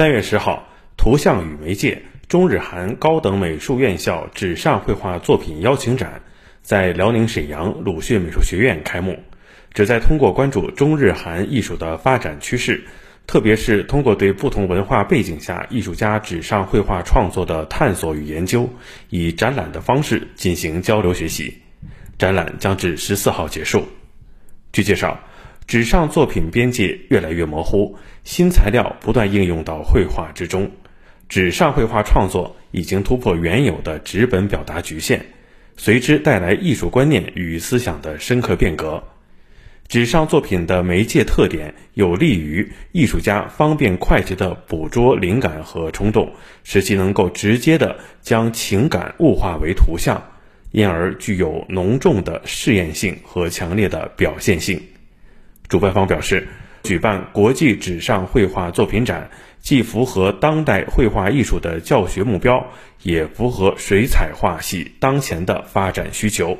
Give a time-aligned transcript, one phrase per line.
[0.00, 0.66] 三月十号，
[0.96, 6.22] 图像与媒介中日韩高等美术院校纸上绘画作品邀请展
[6.62, 9.22] 在辽宁沈阳鲁迅美术学院开幕，
[9.74, 12.82] 旨在通过关注中日韩艺术的发展趋势，
[13.26, 18.66] 特别是通过对不同文化背景下艺术家纸上绘画创作的探索与研究，
[19.10, 21.54] 以展览的方式进行交流学习。
[22.16, 23.86] 展览将至十四号结束。
[24.72, 25.20] 据介绍。
[25.70, 30.68] 纸上作品边界越来越模糊，新材料不断应用到绘画之中。
[31.28, 35.24] 纸上绘画创作已经突破原有的纸本表达局限，
[35.76, 39.00] 随之带来艺术观念与思想的深刻变革。
[39.86, 46.32] 纸上作品的媒介特点有利于艺术家方便快捷地捕捉灵感和冲动，
[46.64, 50.20] 使其能够直接地将情感物化为图像，
[50.72, 54.82] 因而具有浓重的试验性和强烈的表现性。
[55.70, 56.48] 主办方表示，
[56.82, 59.30] 举办国际纸上绘画作品展，
[59.60, 62.66] 既符合当代绘画艺术的教学目标，
[63.04, 66.58] 也符合水彩画系当前的发展需求，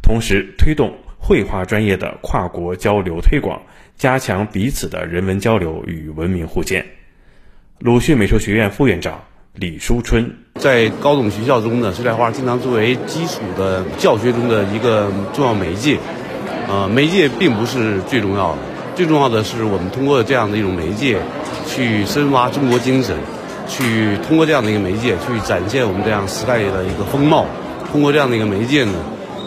[0.00, 3.60] 同时推动绘画专业的跨国交流推广，
[3.96, 6.86] 加强彼此的人文交流与文明互鉴。
[7.80, 15.98] 鲁迅美术学院副院长李书春在高等学校中呢，水彩画经常作为基础的教学中的一个重要媒介。
[16.72, 18.58] 呃，媒介并不是最重要的，
[18.94, 21.18] 最重要的是我们通过这样的一种媒介，
[21.68, 23.14] 去深挖中国精神，
[23.68, 27.44] 去通过这样的一个媒介去展现我们这样时代的一个风貌，
[27.92, 28.94] 通过这样的一个媒介呢，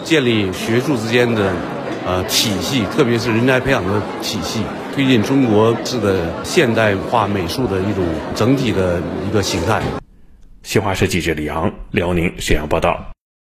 [0.04, 1.52] 建立学术之间的
[2.06, 4.60] 呃体系，特别是人才培养的体系，
[4.94, 8.04] 推进中国式的现代化美术的一种
[8.36, 9.82] 整体的一个形态。
[10.62, 13.15] 新华社记者李昂，辽宁沈阳报道。